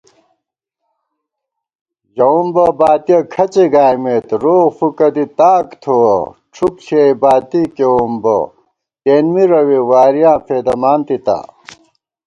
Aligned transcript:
ژَوُمبہ 2.15 2.65
باتِیَہ 2.79 3.19
کھڅےگائیمېت، 3.33 4.27
روغ 4.43 4.67
فُکہ 4.77 5.07
دی 5.15 5.25
تاک 5.37 5.67
تھووَہ 5.81 6.15
* 6.37 6.53
ڄُھپ 6.53 6.75
ݪِیَئی 6.85 7.11
باتی 7.21 7.61
کېوُم 7.75 8.13
بہ 8.23 8.37
تېنمی 9.03 9.43
روےوارِیاں 9.51 10.37
فېدَمان 10.45 10.99
تِتا 11.07 11.37